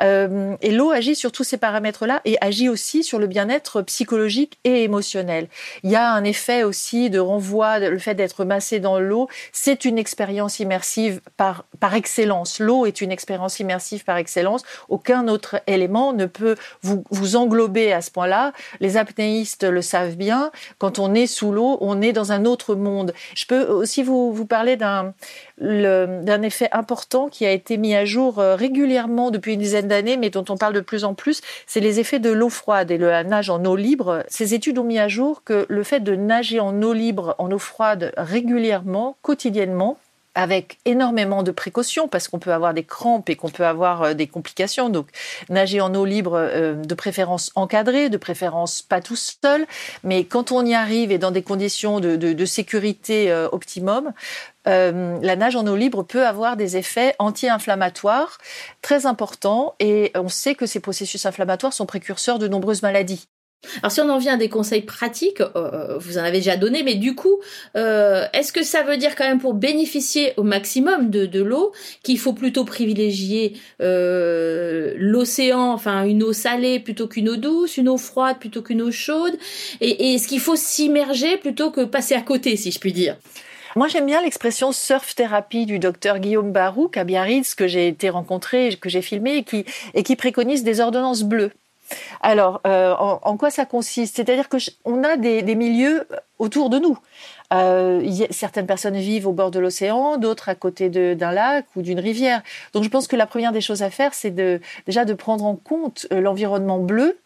et 0.00 0.70
l'eau 0.70 0.90
agit 0.90 1.16
sur 1.16 1.32
tous 1.32 1.44
ces 1.44 1.56
paramètres-là 1.56 2.20
et 2.24 2.36
agit 2.40 2.68
aussi 2.68 3.02
sur 3.02 3.18
le 3.18 3.26
bien-être 3.26 3.82
psychologique 3.82 4.58
et 4.64 4.84
émotionnel. 4.84 5.48
Il 5.82 5.90
y 5.90 5.96
a 5.96 6.10
un 6.10 6.24
effet 6.24 6.62
aussi 6.62 7.10
de 7.10 7.18
renvoi, 7.18 7.78
le 7.78 7.98
fait 7.98 8.14
d'être 8.14 8.44
massé 8.44 8.80
dans 8.80 8.98
l'eau, 8.98 9.28
c'est 9.52 9.84
une 9.84 9.98
expérience 9.98 10.60
immersive 10.60 11.20
par 11.36 11.64
par 11.80 11.94
excellence. 11.94 12.58
L'eau 12.58 12.86
est 12.86 13.00
une 13.00 13.12
expérience 13.12 13.60
immersive 13.60 14.04
par 14.04 14.16
excellence. 14.16 14.62
Aucun 14.88 15.28
autre 15.28 15.60
élément 15.66 16.12
ne 16.12 16.26
peut 16.26 16.56
vous 16.82 17.04
vous 17.10 17.36
englober 17.36 17.87
à 17.92 18.00
ce 18.00 18.10
point-là. 18.10 18.52
Les 18.80 18.96
apnéistes 18.96 19.64
le 19.64 19.82
savent 19.82 20.16
bien. 20.16 20.50
Quand 20.78 20.98
on 20.98 21.14
est 21.14 21.26
sous 21.26 21.52
l'eau, 21.52 21.78
on 21.80 22.00
est 22.02 22.12
dans 22.12 22.32
un 22.32 22.44
autre 22.44 22.74
monde. 22.74 23.14
Je 23.34 23.46
peux 23.46 23.64
aussi 23.64 24.02
vous, 24.02 24.46
parler 24.46 24.76
d'un 24.76 25.14
d'un 25.60 26.42
effet 26.42 26.68
important 26.70 27.28
qui 27.28 27.44
a 27.44 27.50
été 27.50 27.78
mis 27.78 27.94
à 27.94 28.04
jour 28.04 28.38
euh, 28.38 28.54
régulièrement 28.54 29.32
depuis 29.32 29.54
une 29.54 29.60
dizaine 29.60 29.88
d'années, 29.88 30.16
mais 30.16 30.30
dont 30.30 30.44
on 30.48 30.56
parle 30.56 30.72
de 30.72 30.80
plus 30.80 31.02
en 31.02 31.14
plus, 31.14 31.40
c'est 31.66 31.80
les 31.80 31.98
effets 31.98 32.20
de 32.20 32.30
l'eau 32.30 32.48
froide 32.48 32.92
et 32.92 32.96
le 32.98 33.10
nage 33.24 33.50
en 33.50 33.64
eau 33.64 33.74
libre. 33.74 34.22
Ces 34.28 34.54
études 34.54 34.78
ont 34.78 34.84
mis 34.84 35.00
à 35.00 35.08
jour 35.08 35.42
que 35.42 35.66
le 35.68 35.82
fait 35.82 36.00
de 36.00 36.14
nager 36.14 36.60
en 36.60 36.80
eau 36.82 36.92
libre, 36.92 37.34
en 37.38 37.50
eau 37.50 37.58
froide 37.58 38.12
régulièrement, 38.16 39.16
quotidiennement, 39.22 39.98
avec 40.38 40.78
énormément 40.84 41.42
de 41.42 41.50
précautions 41.50 42.06
parce 42.06 42.28
qu'on 42.28 42.38
peut 42.38 42.52
avoir 42.52 42.72
des 42.72 42.84
crampes 42.84 43.28
et 43.28 43.34
qu'on 43.34 43.50
peut 43.50 43.66
avoir 43.66 44.02
euh, 44.02 44.14
des 44.14 44.28
complications. 44.28 44.88
Donc, 44.88 45.08
nager 45.48 45.80
en 45.80 45.92
eau 45.96 46.04
libre, 46.04 46.34
euh, 46.36 46.74
de 46.74 46.94
préférence 46.94 47.50
encadrée, 47.56 48.08
de 48.08 48.16
préférence 48.16 48.80
pas 48.80 49.00
tout 49.00 49.16
seul, 49.16 49.66
mais 50.04 50.22
quand 50.22 50.52
on 50.52 50.64
y 50.64 50.74
arrive 50.74 51.10
et 51.10 51.18
dans 51.18 51.32
des 51.32 51.42
conditions 51.42 51.98
de, 51.98 52.14
de, 52.14 52.44
sécurité 52.44 53.32
euh, 53.32 53.48
optimum, 53.50 54.12
la 54.64 55.36
nage 55.36 55.56
en 55.56 55.66
eau 55.66 55.76
libre 55.76 56.02
peut 56.02 56.26
avoir 56.26 56.58
des 56.58 56.76
effets 56.76 57.14
anti-inflammatoires 57.18 58.36
très 58.82 59.06
importants 59.06 59.74
et 59.80 60.12
on 60.14 60.28
sait 60.28 60.54
que 60.54 60.66
ces 60.66 60.78
processus 60.78 61.24
inflammatoires 61.24 61.72
sont 61.72 61.86
précurseurs 61.86 62.38
de 62.38 62.48
nombreuses 62.48 62.82
maladies. 62.82 63.28
Alors 63.82 63.90
si 63.90 64.00
on 64.00 64.08
en 64.08 64.18
vient 64.18 64.34
à 64.34 64.36
des 64.36 64.48
conseils 64.48 64.82
pratiques, 64.82 65.40
euh, 65.40 65.48
euh, 65.56 65.98
vous 65.98 66.16
en 66.16 66.22
avez 66.22 66.38
déjà 66.38 66.56
donné, 66.56 66.84
mais 66.84 66.94
du 66.94 67.14
coup, 67.14 67.40
euh, 67.76 68.24
est-ce 68.32 68.52
que 68.52 68.62
ça 68.62 68.84
veut 68.84 68.96
dire 68.96 69.16
quand 69.16 69.26
même 69.26 69.40
pour 69.40 69.54
bénéficier 69.54 70.32
au 70.36 70.44
maximum 70.44 71.10
de, 71.10 71.26
de 71.26 71.42
l'eau 71.42 71.72
qu'il 72.02 72.18
faut 72.18 72.32
plutôt 72.32 72.64
privilégier 72.64 73.54
l'océan, 73.80 75.72
enfin 75.72 76.04
une 76.04 76.22
eau 76.22 76.32
salée 76.32 76.78
plutôt 76.78 77.08
qu'une 77.08 77.28
eau 77.28 77.36
douce, 77.36 77.76
une 77.76 77.88
eau 77.88 77.96
froide 77.96 78.38
plutôt 78.38 78.62
qu'une 78.62 78.82
eau 78.82 78.92
chaude, 78.92 79.36
et, 79.80 80.14
est-ce 80.14 80.28
qu'il 80.28 80.40
faut 80.40 80.56
s'immerger 80.56 81.36
plutôt 81.36 81.70
que 81.70 81.84
passer 81.84 82.14
à 82.14 82.22
côté, 82.22 82.56
si 82.56 82.70
je 82.70 82.78
puis 82.78 82.92
dire? 82.92 83.16
Moi, 83.76 83.88
j'aime 83.88 84.06
bien 84.06 84.22
l'expression 84.22 84.72
surf 84.72 85.14
thérapie 85.14 85.66
du 85.66 85.78
docteur 85.78 86.20
Guillaume 86.20 86.52
Barouk 86.52 86.96
à 86.96 87.04
Biarritz, 87.04 87.54
que 87.54 87.68
j'ai 87.68 87.88
été 87.88 88.08
rencontré, 88.08 88.76
que 88.80 88.88
j'ai 88.88 89.02
filmé, 89.02 89.36
et 89.36 89.44
qui, 89.44 89.64
et 89.94 90.02
qui 90.02 90.16
préconise 90.16 90.64
des 90.64 90.80
ordonnances 90.80 91.22
bleues. 91.22 91.52
Alors, 92.20 92.60
euh, 92.66 92.94
en, 92.94 93.36
quoi 93.36 93.50
ça 93.50 93.64
consiste? 93.64 94.16
C'est-à-dire 94.16 94.48
que 94.48 94.56
on 94.84 95.04
a 95.04 95.16
des, 95.16 95.54
milieux 95.54 96.06
autour 96.38 96.70
de 96.70 96.78
nous. 96.78 96.98
Euh, 97.52 98.06
certaines 98.30 98.66
personnes 98.66 98.96
vivent 98.96 99.26
au 99.26 99.32
bord 99.32 99.50
de 99.50 99.58
l'océan, 99.58 100.18
d'autres 100.18 100.48
à 100.48 100.54
côté 100.54 100.90
d'un 100.90 101.32
lac 101.32 101.66
ou 101.76 101.82
d'une 101.82 102.00
rivière. 102.00 102.42
Donc, 102.74 102.84
je 102.84 102.88
pense 102.88 103.08
que 103.08 103.16
la 103.16 103.26
première 103.26 103.52
des 103.52 103.60
choses 103.60 103.82
à 103.82 103.90
faire, 103.90 104.14
c'est 104.14 104.30
de, 104.30 104.60
déjà 104.86 105.04
de 105.04 105.14
prendre 105.14 105.44
en 105.44 105.56
compte 105.56 106.06
euh, 106.12 106.20
l'environnement 106.20 106.78
bleu 106.78 107.18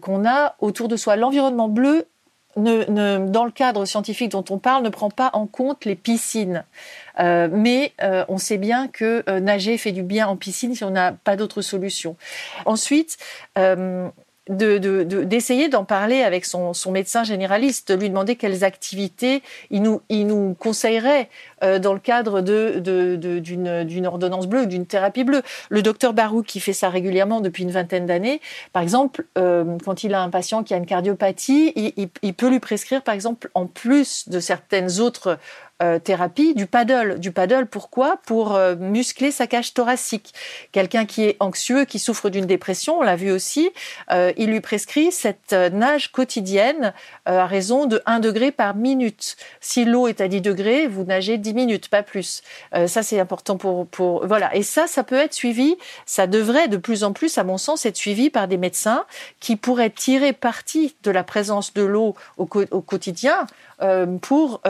qu'on 0.00 0.26
a 0.26 0.56
autour 0.60 0.88
de 0.88 0.96
soi. 0.96 1.16
L'environnement 1.16 1.68
bleu 1.68 2.06
ne, 2.58 3.26
dans 3.26 3.44
le 3.44 3.50
cadre 3.50 3.84
scientifique 3.84 4.32
dont 4.32 4.44
on 4.50 4.58
parle, 4.58 4.82
ne 4.82 4.88
prend 4.88 5.10
pas 5.10 5.30
en 5.32 5.46
compte 5.46 5.84
les 5.84 5.94
piscines. 5.94 6.64
Euh, 7.18 7.48
mais 7.50 7.92
euh, 8.02 8.24
on 8.28 8.38
sait 8.38 8.58
bien 8.58 8.88
que 8.88 9.24
euh, 9.28 9.40
nager 9.40 9.78
fait 9.78 9.92
du 9.92 10.02
bien 10.02 10.28
en 10.28 10.36
piscine 10.36 10.74
si 10.74 10.84
on 10.84 10.90
n'a 10.90 11.12
pas 11.12 11.36
d'autre 11.36 11.62
solution. 11.62 12.16
Ensuite, 12.64 13.18
d'essayer 14.48 15.68
d'en 15.68 15.84
parler 15.84 16.22
avec 16.22 16.44
son, 16.44 16.72
médecin 16.90 17.24
généraliste, 17.24 17.92
de 17.92 17.98
lui 17.98 18.08
demander 18.08 18.36
quelles 18.36 18.64
activités 18.64 19.42
il 19.70 19.82
nous, 19.82 20.00
il 20.08 20.26
nous 20.26 20.54
conseillerait 20.58 21.28
euh, 21.62 21.78
dans 21.78 21.92
le 21.92 22.00
cadre 22.00 22.40
d'une 22.40 22.80
de, 22.80 24.06
ordonnance 24.06 24.46
bleue 24.46 24.66
d'une 24.66 24.86
thérapie 24.86 25.24
bleue. 25.24 25.42
Le 25.68 25.82
docteur 25.82 26.14
Barou, 26.14 26.42
qui 26.42 26.60
fait 26.60 26.72
ça 26.72 26.88
régulièrement 26.88 27.40
depuis 27.40 27.64
une 27.64 27.70
vingtaine 27.70 28.06
d'années, 28.06 28.40
par 28.72 28.82
exemple, 28.82 29.26
euh, 29.36 29.76
quand 29.84 30.04
il 30.04 30.14
a 30.14 30.22
un 30.22 30.30
patient 30.30 30.62
qui 30.62 30.74
a 30.74 30.76
une 30.76 30.86
cardiopathie, 30.86 31.72
il, 31.76 32.08
il, 32.22 32.34
peut 32.34 32.48
lui 32.48 32.60
prescrire, 32.60 33.02
par 33.02 33.14
exemple, 33.14 33.50
en 33.54 33.66
plus 33.66 34.28
de 34.28 34.40
certaines 34.40 35.00
autres 35.00 35.38
euh, 35.80 36.00
thérapie 36.00 36.54
du 36.54 36.66
paddle. 36.66 37.20
Du 37.20 37.30
paddle, 37.30 37.66
pourquoi? 37.66 38.16
Pour 38.26 38.56
euh, 38.56 38.74
muscler 38.74 39.30
sa 39.30 39.46
cage 39.46 39.74
thoracique. 39.74 40.34
Quelqu'un 40.72 41.06
qui 41.06 41.22
est 41.22 41.36
anxieux, 41.38 41.84
qui 41.84 42.00
souffre 42.00 42.30
d'une 42.30 42.46
dépression, 42.46 42.98
on 42.98 43.02
l'a 43.02 43.14
vu 43.14 43.30
aussi, 43.30 43.70
euh, 44.10 44.32
il 44.36 44.50
lui 44.50 44.60
prescrit 44.60 45.12
cette 45.12 45.52
nage 45.52 46.10
quotidienne 46.10 46.94
à 47.26 47.46
raison 47.46 47.86
de 47.86 48.02
1 48.06 48.18
degré 48.18 48.50
par 48.50 48.74
minute. 48.74 49.36
Si 49.60 49.84
l'eau 49.84 50.08
est 50.08 50.20
à 50.20 50.26
10 50.26 50.40
degrés, 50.40 50.88
vous 50.88 51.04
nagez 51.04 51.38
10 51.38 51.54
minutes, 51.54 51.88
pas 51.88 52.02
plus. 52.02 52.42
ça, 52.86 53.02
c'est 53.04 53.20
important 53.20 53.56
pour, 53.56 53.86
pour... 53.86 54.26
Voilà. 54.26 54.54
Et 54.56 54.64
ça, 54.64 54.88
ça 54.88 55.04
peut 55.04 55.16
être 55.16 55.34
suivi, 55.34 55.76
ça 56.06 56.26
devrait 56.26 56.66
de 56.66 56.76
plus 56.76 57.04
en 57.04 57.12
plus, 57.12 57.38
à 57.38 57.44
mon 57.44 57.58
sens, 57.58 57.86
être 57.86 57.96
suivi 57.96 58.30
par 58.30 58.48
des 58.48 58.56
médecins 58.56 59.04
qui 59.38 59.54
pourraient 59.54 59.90
tirer 59.90 60.32
parti 60.32 60.96
de 61.04 61.10
la 61.12 61.22
présence 61.22 61.72
de 61.74 61.82
l'eau 61.82 62.16
au, 62.36 62.46
quotidien 62.46 63.46
pour, 64.22 64.60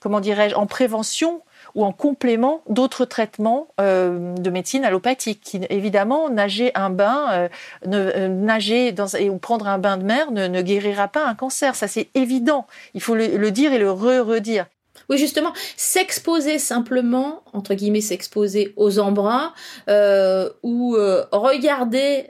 comment 0.00 0.20
dirais-je, 0.20 0.54
en 0.54 0.66
prévention 0.66 1.42
ou 1.74 1.84
en 1.84 1.92
complément 1.92 2.62
d'autres 2.68 3.04
traitements 3.04 3.68
euh, 3.80 4.34
de 4.34 4.50
médecine 4.50 4.84
allopathique. 4.84 5.40
Qui, 5.42 5.60
évidemment, 5.70 6.30
nager 6.30 6.72
un 6.74 6.90
bain, 6.90 7.48
nager 7.84 8.92
dans, 8.92 9.06
et, 9.08 9.30
ou 9.30 9.38
prendre 9.38 9.66
un 9.68 9.78
bain 9.78 9.96
de 9.96 10.04
mer 10.04 10.30
ne, 10.30 10.62
guérira 10.62 11.08
pas 11.08 11.26
un 11.26 11.34
cancer. 11.34 11.74
Ça, 11.74 11.88
c'est 11.88 12.08
évident. 12.14 12.66
Il 12.94 13.00
faut 13.00 13.14
le, 13.14 13.50
dire 13.50 13.72
et 13.72 13.78
le 13.78 13.90
re-redire. 13.90 14.66
Oui, 15.08 15.16
justement, 15.16 15.52
s'exposer 15.76 16.58
simplement, 16.58 17.42
entre 17.52 17.74
guillemets, 17.74 18.00
s'exposer 18.00 18.74
aux 18.76 18.98
embruns 18.98 19.52
ou 20.62 20.96
regarder 21.32 22.26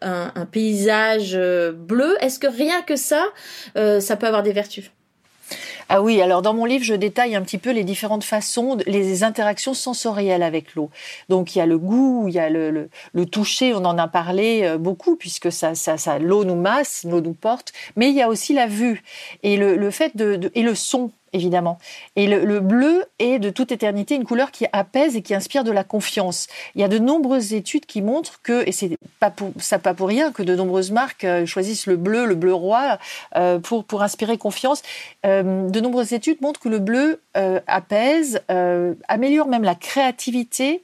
un, 0.00 0.46
paysage 0.50 1.38
bleu, 1.74 2.16
est-ce 2.20 2.38
que 2.38 2.46
rien 2.46 2.82
que 2.82 2.96
ça, 2.96 3.24
ça 3.74 4.16
peut 4.16 4.26
avoir 4.26 4.42
des 4.42 4.52
vertus? 4.52 4.90
Ah 5.92 6.00
oui, 6.02 6.22
alors 6.22 6.40
dans 6.40 6.54
mon 6.54 6.66
livre, 6.66 6.84
je 6.84 6.94
détaille 6.94 7.34
un 7.34 7.42
petit 7.42 7.58
peu 7.58 7.72
les 7.72 7.82
différentes 7.82 8.22
façons, 8.22 8.78
les 8.86 9.24
interactions 9.24 9.74
sensorielles 9.74 10.44
avec 10.44 10.76
l'eau. 10.76 10.88
Donc 11.28 11.56
il 11.56 11.58
y 11.58 11.60
a 11.60 11.66
le 11.66 11.78
goût, 11.78 12.26
il 12.28 12.34
y 12.34 12.38
a 12.38 12.48
le, 12.48 12.88
le, 13.12 13.26
toucher, 13.26 13.74
on 13.74 13.84
en 13.84 13.98
a 13.98 14.06
parlé 14.06 14.60
euh, 14.62 14.78
beaucoup 14.78 15.16
puisque 15.16 15.50
ça, 15.50 15.74
ça, 15.74 15.98
ça 15.98 16.20
l'eau 16.20 16.44
nous 16.44 16.54
masse, 16.54 17.02
l'eau 17.02 17.20
nous 17.20 17.32
porte, 17.34 17.72
mais 17.96 18.08
il 18.08 18.14
y 18.14 18.22
a 18.22 18.28
aussi 18.28 18.54
la 18.54 18.68
vue 18.68 19.02
et 19.42 19.56
le, 19.56 19.74
le 19.74 19.90
fait 19.90 20.16
de, 20.16 20.36
de, 20.36 20.52
et 20.54 20.62
le 20.62 20.76
son 20.76 21.10
évidemment. 21.32 21.78
Et 22.16 22.26
le, 22.26 22.60
bleu 22.60 23.04
est 23.18 23.38
de 23.38 23.50
toute 23.50 23.72
éternité 23.72 24.14
une 24.14 24.24
couleur 24.24 24.50
qui 24.50 24.66
apaise 24.72 25.16
et 25.16 25.22
qui 25.22 25.34
inspire 25.34 25.64
de 25.64 25.70
la 25.70 25.84
confiance. 25.84 26.46
Il 26.74 26.80
y 26.80 26.84
a 26.84 26.88
de 26.88 26.98
nombreuses 26.98 27.54
études 27.54 27.86
qui 27.86 28.02
montrent 28.02 28.40
que, 28.42 28.66
et 28.68 28.72
c'est 28.72 28.96
pas 29.18 29.30
pour, 29.30 29.52
ça 29.58 29.78
pas 29.78 29.94
pour 29.94 30.08
rien 30.08 30.32
que 30.32 30.42
de 30.42 30.54
nombreuses 30.54 30.90
marques 30.90 31.24
euh, 31.24 31.46
choisissent 31.46 31.86
le 31.86 31.96
bleu, 31.96 32.26
le 32.26 32.34
bleu 32.34 32.54
roi, 32.54 32.98
euh, 33.36 33.58
pour, 33.58 33.84
pour 33.84 34.02
inspirer 34.02 34.38
confiance. 34.38 34.82
Euh, 35.24 35.68
de 35.68 35.80
nombreuses 35.80 36.12
études 36.12 36.40
montrent 36.40 36.60
que 36.60 36.68
le 36.68 36.78
bleu 36.78 37.20
apaise, 37.66 38.42
améliore 39.08 39.46
même 39.46 39.62
la 39.62 39.76
créativité, 39.76 40.82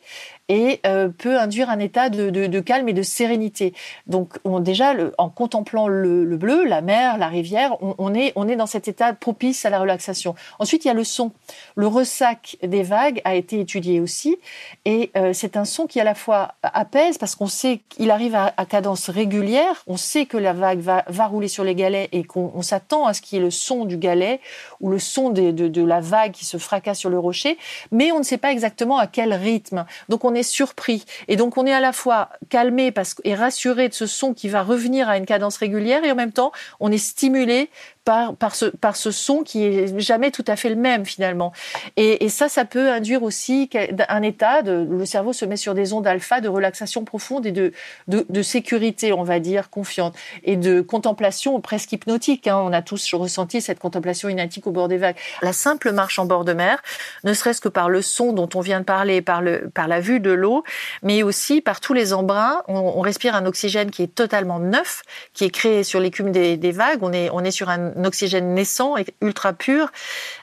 et 0.49 0.81
euh, 0.87 1.09
peut 1.09 1.39
induire 1.39 1.71
un 1.71 1.79
état 1.79 2.09
de, 2.09 2.31
de, 2.31 2.47
de, 2.47 2.61
calme 2.61 2.89
et 2.89 2.93
de 2.93 3.03
sérénité. 3.03 3.75
Donc 4.07 4.39
on, 4.45 4.61
déjà, 4.61 4.95
le, 4.95 5.13
en 5.19 5.29
contemplant 5.29 5.89
le, 5.89 6.25
le, 6.25 6.37
bleu, 6.37 6.65
la 6.65 6.81
mer, 6.81 7.19
la 7.19 7.29
rivière, 7.29 7.77
on, 7.83 7.95
on, 7.99 8.15
est, 8.15 8.33
on 8.37 8.49
est 8.49 8.57
dans 8.57 8.67
cet 8.67 8.89
état 8.89 9.13
propice 9.13 9.65
à 9.65 9.71
la 9.71 9.81
relaxation. 9.81 10.35
Ensuite, 10.59 10.85
il 10.85 10.89
y 10.89 10.91
a 10.91 10.95
le 10.95 11.05
son. 11.05 11.33
Le 11.75 11.87
ressac 11.87 12.57
des 12.63 12.83
vagues 12.83 13.21
a 13.25 13.35
été 13.35 13.61
étudié 13.61 14.01
aussi, 14.01 14.37
et 14.85 15.11
euh, 15.17 15.33
c'est 15.33 15.57
un 15.57 15.65
son 15.65 15.87
qui 15.87 16.01
à 16.01 16.05
la 16.05 16.15
fois 16.15 16.55
apaise 16.63 17.19
parce 17.19 17.35
qu'on 17.35 17.47
sait 17.47 17.81
qu'il 17.89 18.11
arrive 18.11 18.35
à, 18.35 18.55
à, 18.57 18.67
cadence 18.67 19.11
régulière, 19.11 19.83
on 19.87 19.97
sait 19.97 20.27
que 20.27 20.37
la 20.37 20.53
vague 20.53 20.81
va, 20.81 21.05
va 21.09 21.27
rouler 21.27 21.49
sur 21.49 21.65
les 21.65 21.75
galets 21.75 22.09
et 22.13 22.25
qu'on 22.25 22.63
s'attend 22.63 23.07
à 23.07 23.15
ce 23.15 23.21
qu'il 23.21 23.39
y 23.39 23.41
ait 23.41 23.45
le 23.45 23.51
son 23.51 23.85
du 23.85 23.97
galet 23.97 24.41
ou 24.81 24.91
le 24.91 24.99
son 24.99 25.31
de, 25.31 25.51
de, 25.51 25.83
la 25.85 26.01
vague 26.01 26.33
qui 26.33 26.45
se 26.45 26.59
fracasse 26.59 26.99
sur 26.99 27.11
le 27.11 27.19
rocher, 27.19 27.59
mais 27.93 28.13
on 28.13 28.19
ne 28.19 28.25
sait 28.25 28.39
pas 28.39 28.53
exactement 28.53 28.99
à 28.99 29.07
quel 29.07 29.33
rythme. 29.33 29.87
Donc 30.09 30.25
on 30.25 30.36
est 30.37 30.43
surpris. 30.43 31.05
Et 31.29 31.37
donc 31.37 31.57
on 31.57 31.67
est 31.67 31.73
à 31.73 31.81
la 31.81 31.93
fois 31.93 32.29
calmé 32.49 32.93
parce, 32.93 33.17
et 33.25 33.35
rassuré 33.35 33.89
de 33.89 33.95
ce 33.95 34.07
son 34.07 34.35
qui 34.35 34.49
va 34.49 34.63
revenir 34.63 35.09
à 35.09 35.17
une 35.17 35.27
cadence 35.27 35.57
régulière 35.57 36.05
et 36.05 36.13
en 36.13 36.17
même 36.17 36.33
temps 36.33 36.53
on 36.79 36.93
est 36.93 36.99
stimulé 36.99 37.71
par, 38.07 38.37
par, 38.37 38.55
ce, 38.55 38.67
par 38.67 38.97
ce 38.97 39.11
son 39.11 39.43
qui 39.43 39.65
est 39.65 39.99
jamais 40.01 40.31
tout 40.31 40.45
à 40.47 40.57
fait 40.57 40.71
le 40.71 40.77
même 40.77 41.05
finalement. 41.05 41.53
Et, 41.97 42.25
et 42.25 42.29
ça, 42.29 42.49
ça 42.49 42.65
peut 42.65 42.91
induire 42.91 43.25
aussi 43.25 43.69
un 44.09 44.23
état, 44.23 44.63
de, 44.63 44.87
le 44.89 45.05
cerveau 45.05 45.33
se 45.33 45.45
met 45.45 45.57
sur 45.57 45.75
des 45.75 45.93
ondes 45.93 46.07
alpha 46.07 46.41
de 46.41 46.49
relaxation 46.49 47.05
profonde 47.05 47.47
et 47.47 47.53
de, 47.53 47.73
de, 48.07 48.43
sécurité, 48.43 49.13
on 49.13 49.25
va 49.25 49.41
dire, 49.41 49.71
confiante, 49.71 50.15
et 50.45 50.57
de 50.57 50.81
contemplation 50.81 51.61
presque 51.61 51.93
hypnotique. 51.93 52.47
Hein. 52.47 52.59
On 52.65 52.73
a 52.73 52.81
tous 52.81 53.13
ressenti 53.13 53.61
cette 53.61 53.81
contemplation 53.81 54.29
inatique 54.29 54.69
au 54.69 54.71
bord 54.71 54.87
des 54.87 54.99
vagues. 54.99 55.17
La 55.43 55.53
simple 55.53 55.91
marche 55.91 56.21
en 56.21 56.27
bord 56.27 56.45
de 56.45 56.53
mer, 56.53 56.81
ne 57.25 57.35
serait-ce 57.35 57.61
que 57.61 57.69
par 57.69 57.91
le 57.91 58.03
son 58.03 58.33
dont 58.33 58.49
on 58.55 58.61
vient 58.61 58.81
de 58.81 58.85
parler, 58.85 59.21
par, 59.21 59.43
le, 59.43 59.69
par 59.75 59.89
la 59.89 59.99
vue 59.99 60.21
de 60.27 60.33
l'eau, 60.33 60.65
mais 61.03 61.23
aussi 61.23 61.61
par 61.61 61.81
tous 61.81 61.93
les 61.93 62.13
embruns, 62.13 62.63
on, 62.69 63.01
respire 63.01 63.35
un 63.37 63.47
oxygène 63.47 63.91
qui 63.91 64.03
est 64.03 64.15
totalement 64.15 64.59
neuf, 64.59 65.03
qui 65.33 65.45
est 65.45 65.51
créé 65.51 65.85
sur 65.85 66.01
l'écume 66.01 66.33
des, 66.33 66.57
des 66.57 66.73
vagues. 66.73 67.03
On 67.03 67.13
est, 67.13 67.31
on 67.31 67.45
est 67.45 67.51
sur 67.53 67.69
un 67.69 68.05
oxygène 68.05 68.55
naissant 68.55 68.97
et 68.97 69.07
ultra 69.21 69.53
pur. 69.53 69.93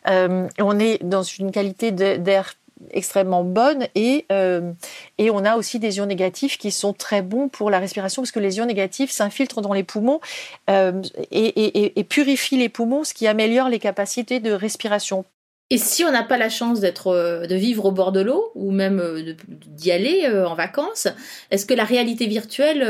Euh, 0.07 0.47
on 0.59 0.79
est 0.79 1.03
dans 1.03 1.23
une 1.23 1.51
qualité 1.51 1.91
d'air 1.91 2.53
extrêmement 2.91 3.43
bonne 3.43 3.87
et 3.95 4.25
euh, 4.31 4.71
et 5.17 5.29
on 5.29 5.45
a 5.45 5.55
aussi 5.55 5.79
des 5.79 5.97
ions 5.97 6.05
négatifs 6.05 6.57
qui 6.57 6.71
sont 6.71 6.93
très 6.93 7.21
bons 7.21 7.47
pour 7.47 7.69
la 7.69 7.79
respiration 7.79 8.21
parce 8.21 8.31
que 8.31 8.39
les 8.39 8.57
ions 8.57 8.65
négatifs 8.65 9.11
s'infiltrent 9.11 9.61
dans 9.61 9.73
les 9.73 9.83
poumons 9.83 10.19
euh, 10.69 11.01
et, 11.31 11.45
et, 11.45 11.99
et, 11.99 12.03
purifient 12.03 12.57
les 12.57 12.69
poumons, 12.69 13.03
ce 13.03 13.13
qui 13.13 13.27
améliore 13.27 13.69
les 13.69 13.79
capacités 13.79 14.39
de 14.39 14.51
respiration. 14.51 15.25
Et 15.73 15.79
si 15.79 16.03
on 16.03 16.11
n'a 16.11 16.21
pas 16.21 16.37
la 16.37 16.49
chance 16.49 16.81
d'être, 16.81 17.47
de 17.49 17.55
vivre 17.55 17.85
au 17.85 17.91
bord 17.91 18.11
de 18.11 18.21
l'eau 18.21 18.51
ou 18.53 18.69
même 18.69 19.01
d'y 19.65 19.91
aller 19.91 20.29
en 20.29 20.53
vacances, 20.53 21.07
est-ce 21.49 21.65
que 21.65 21.73
la 21.73 21.83
réalité 21.83 22.27
virtuelle 22.27 22.81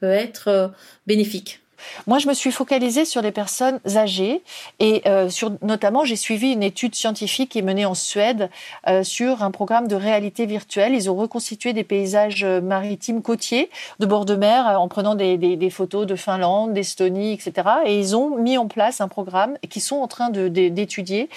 peut 0.00 0.06
être 0.06 0.72
bénéfique? 1.06 1.60
Moi, 2.06 2.18
je 2.18 2.28
me 2.28 2.34
suis 2.34 2.50
focalisée 2.50 3.04
sur 3.04 3.22
les 3.22 3.32
personnes 3.32 3.80
âgées 3.96 4.42
et 4.78 5.02
euh, 5.06 5.28
notamment, 5.62 6.04
j'ai 6.04 6.16
suivi 6.16 6.52
une 6.52 6.62
étude 6.62 6.94
scientifique 6.94 7.50
qui 7.50 7.58
est 7.58 7.62
menée 7.62 7.86
en 7.86 7.94
Suède 7.94 8.50
euh, 8.86 9.02
sur 9.02 9.42
un 9.42 9.50
programme 9.50 9.88
de 9.88 9.96
réalité 9.96 10.46
virtuelle. 10.46 10.94
Ils 10.94 11.10
ont 11.10 11.16
reconstitué 11.16 11.72
des 11.72 11.84
paysages 11.84 12.44
euh, 12.44 12.60
maritimes 12.60 13.22
côtiers 13.22 13.70
de 13.98 14.06
bord 14.06 14.24
de 14.24 14.34
mer 14.34 14.80
en 14.80 14.88
prenant 14.88 15.14
des, 15.14 15.70
photos 15.70 16.06
de 16.06 16.16
Finlande, 16.16 16.72
d'Estonie, 16.72 17.32
etc. 17.32 17.68
Et 17.84 17.98
ils 17.98 18.16
ont 18.16 18.36
mis 18.36 18.56
en 18.56 18.68
place 18.68 19.00
un 19.00 19.08
programme 19.08 19.56
qui 19.68 19.80
sont 19.80 19.96
en 19.96 20.08
train 20.08 20.30
d'étudier 20.30 21.28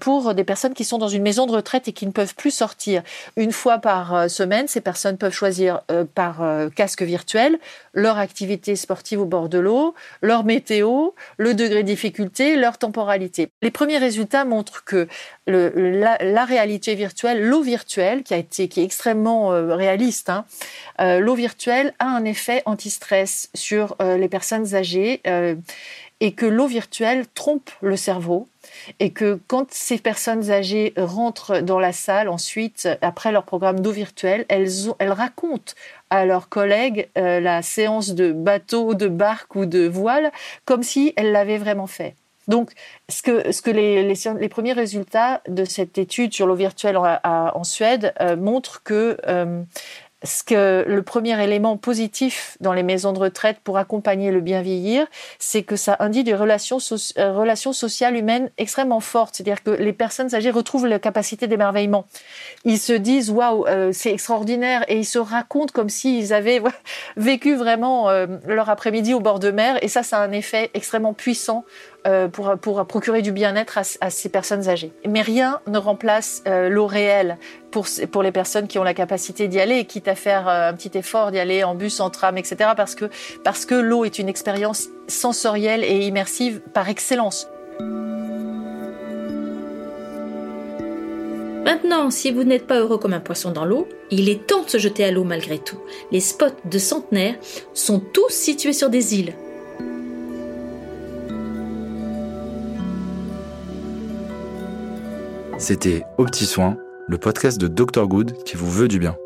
pour 0.00 0.34
des 0.34 0.44
personnes 0.44 0.74
qui 0.74 0.84
sont 0.84 0.98
dans 0.98 1.08
une 1.08 1.22
maison 1.22 1.46
de 1.46 1.52
retraite 1.52 1.88
et 1.88 1.92
qui 1.92 2.06
ne 2.06 2.12
peuvent 2.12 2.34
plus 2.34 2.50
sortir. 2.50 3.02
Une 3.36 3.52
fois 3.52 3.78
par 3.78 4.30
semaine, 4.30 4.68
ces 4.68 4.80
personnes 4.80 5.18
peuvent 5.18 5.32
choisir 5.32 5.80
par 6.14 6.42
casque 6.74 7.02
virtuel 7.02 7.58
leur 7.92 8.18
activité 8.18 8.76
sportive 8.76 9.20
au 9.20 9.24
bord 9.24 9.48
de 9.48 9.58
l'eau, 9.58 9.65
leur 10.22 10.44
météo, 10.44 11.10
le 11.36 11.54
degré 11.54 11.82
de 11.82 11.88
difficulté, 11.88 12.56
leur 12.56 12.78
temporalité. 12.78 13.48
Les 13.62 13.70
premiers 13.70 13.98
résultats 13.98 14.44
montrent 14.44 14.84
que 14.84 15.08
la, 15.46 16.44
réalité 16.44 16.94
virtuelle, 16.94 17.42
l'eau 17.42 17.62
virtuelle, 17.62 18.22
qui 18.22 18.34
a 18.34 18.36
été 18.36 18.68
qui 18.68 18.80
est 18.80 18.84
extrêmement 18.84 19.52
euh, 19.52 19.74
réaliste, 19.74 20.30
hein, 20.30 20.44
euh, 21.00 21.20
l'eau 21.20 21.34
virtuelle 21.34 21.94
a 21.98 22.06
un 22.06 22.24
effet 22.24 22.62
anti-stress 22.66 23.50
sur 23.54 23.96
euh, 24.00 24.16
les 24.16 24.28
personnes 24.28 24.74
âgées 24.74 25.22
et 26.20 26.32
que 26.32 26.46
l'eau 26.46 26.66
virtuelle 26.66 27.26
trompe 27.34 27.70
le 27.82 27.96
cerveau 27.96 28.48
et 29.00 29.10
que 29.10 29.38
quand 29.46 29.72
ces 29.72 29.98
personnes 29.98 30.50
âgées 30.50 30.94
rentrent 30.96 31.60
dans 31.60 31.78
la 31.78 31.92
salle 31.92 32.28
ensuite, 32.28 32.88
après 33.02 33.32
leur 33.32 33.44
programme 33.44 33.80
d'eau 33.80 33.92
virtuelle, 33.92 34.46
elles, 34.48 34.70
elles 34.98 35.12
racontent 35.12 35.74
à 36.10 36.24
leurs 36.24 36.48
collègues 36.48 37.08
euh, 37.18 37.40
la 37.40 37.62
séance 37.62 38.14
de 38.14 38.32
bateau, 38.32 38.94
de 38.94 39.08
barque 39.08 39.54
ou 39.56 39.66
de 39.66 39.86
voile 39.86 40.30
comme 40.64 40.82
si 40.82 41.12
elles 41.16 41.32
l'avaient 41.32 41.58
vraiment 41.58 41.86
fait. 41.86 42.14
Donc, 42.48 42.70
ce 43.08 43.22
que, 43.22 43.50
ce 43.50 43.60
que 43.60 43.70
les, 43.70 44.04
les, 44.04 44.48
premiers 44.48 44.72
résultats 44.72 45.42
de 45.48 45.64
cette 45.64 45.98
étude 45.98 46.32
sur 46.32 46.46
l'eau 46.46 46.54
virtuelle 46.54 46.96
en, 46.96 47.18
en 47.24 47.64
Suède 47.64 48.14
euh, 48.20 48.36
montrent 48.36 48.82
que 48.84 49.16
euh, 49.26 49.62
ce 50.26 50.42
que 50.42 50.84
le 50.86 51.02
premier 51.02 51.42
élément 51.42 51.76
positif 51.76 52.56
dans 52.60 52.72
les 52.72 52.82
maisons 52.82 53.12
de 53.12 53.18
retraite 53.18 53.58
pour 53.62 53.78
accompagner 53.78 54.30
le 54.30 54.40
bien 54.40 54.60
vieillir, 54.60 55.06
c'est 55.38 55.62
que 55.62 55.76
ça 55.76 55.96
indique 56.00 56.24
des 56.24 56.34
relations, 56.34 56.78
euh, 57.18 57.32
relations 57.32 57.72
sociales 57.72 58.16
humaines 58.16 58.50
extrêmement 58.58 59.00
fortes. 59.00 59.36
C'est-à-dire 59.36 59.62
que 59.62 59.70
les 59.70 59.92
personnes 59.92 60.34
âgées 60.34 60.50
retrouvent 60.50 60.86
la 60.86 60.98
capacité 60.98 61.46
d'émerveillement. 61.46 62.06
Ils 62.64 62.78
se 62.78 62.92
disent 62.92 63.30
waouh, 63.30 63.66
euh, 63.66 63.90
c'est 63.92 64.12
extraordinaire 64.12 64.84
et 64.88 64.98
ils 64.98 65.04
se 65.04 65.18
racontent 65.18 65.72
comme 65.72 65.88
s'ils 65.88 66.32
avaient 66.32 66.60
vécu 67.16 67.54
vraiment 67.54 68.10
euh, 68.10 68.26
leur 68.46 68.68
après-midi 68.68 69.14
au 69.14 69.20
bord 69.20 69.38
de 69.38 69.50
mer. 69.50 69.78
Et 69.82 69.88
ça, 69.88 70.02
ça 70.02 70.18
a 70.18 70.26
un 70.26 70.32
effet 70.32 70.70
extrêmement 70.74 71.14
puissant 71.14 71.64
pour, 72.32 72.56
procurer 72.86 73.20
du 73.20 73.32
bien-être 73.32 73.80
à, 74.00 74.10
ces 74.10 74.28
personnes 74.28 74.68
âgées. 74.68 74.92
Mais 75.08 75.22
rien 75.22 75.58
ne 75.66 75.76
remplace 75.76 76.40
l'eau 76.46 76.86
réelle 76.86 77.36
pour, 77.70 77.86
pour 78.10 78.22
les 78.22 78.32
personnes 78.32 78.68
qui 78.68 78.78
ont 78.78 78.84
la 78.84 78.94
capacité 78.94 79.48
d'y 79.48 79.60
aller, 79.60 79.84
quitte 79.84 80.08
à 80.08 80.14
faire 80.14 80.48
euh, 80.48 80.70
un 80.70 80.74
petit 80.74 80.96
effort 80.96 81.30
d'y 81.30 81.38
aller 81.38 81.64
en 81.64 81.74
bus, 81.74 82.00
en 82.00 82.10
tram, 82.10 82.38
etc. 82.38 82.70
Parce 82.76 82.94
que, 82.94 83.06
parce 83.44 83.64
que 83.64 83.74
l'eau 83.74 84.04
est 84.04 84.18
une 84.18 84.28
expérience 84.28 84.88
sensorielle 85.08 85.84
et 85.84 86.06
immersive 86.06 86.60
par 86.72 86.88
excellence. 86.88 87.48
Maintenant, 91.64 92.10
si 92.10 92.30
vous 92.30 92.44
n'êtes 92.44 92.66
pas 92.66 92.78
heureux 92.78 92.98
comme 92.98 93.12
un 93.12 93.20
poisson 93.20 93.50
dans 93.50 93.64
l'eau, 93.64 93.88
il 94.10 94.28
est 94.28 94.46
temps 94.46 94.62
de 94.62 94.70
se 94.70 94.78
jeter 94.78 95.04
à 95.04 95.10
l'eau 95.10 95.24
malgré 95.24 95.58
tout. 95.58 95.78
Les 96.12 96.20
spots 96.20 96.46
de 96.64 96.78
centenaires 96.78 97.34
sont 97.74 97.98
tous 97.98 98.30
situés 98.30 98.72
sur 98.72 98.88
des 98.88 99.16
îles, 99.16 99.34
C'était 105.58 106.02
Au 106.18 106.24
Petit 106.26 106.44
Soin, 106.44 106.76
le 107.08 107.18
podcast 107.18 107.60
de 107.60 107.68
Dr 107.68 108.08
Good 108.08 108.42
qui 108.42 108.56
vous 108.56 108.70
veut 108.70 108.88
du 108.88 108.98
bien. 108.98 109.16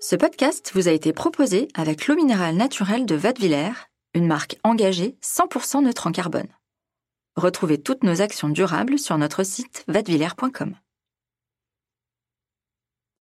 Ce 0.00 0.14
podcast 0.14 0.70
vous 0.74 0.88
a 0.88 0.92
été 0.92 1.12
proposé 1.12 1.68
avec 1.74 2.06
l'eau 2.06 2.14
minérale 2.14 2.54
naturelle 2.54 3.06
de 3.06 3.14
Vadevillers, 3.14 3.88
une 4.14 4.26
marque 4.26 4.56
engagée 4.62 5.16
100% 5.22 5.82
neutre 5.82 6.06
en 6.06 6.12
carbone. 6.12 6.48
Retrouvez 7.36 7.78
toutes 7.78 8.04
nos 8.04 8.20
actions 8.20 8.48
durables 8.48 8.98
sur 8.98 9.18
notre 9.18 9.42
site 9.42 9.84
vadevillers.com. 9.88 10.76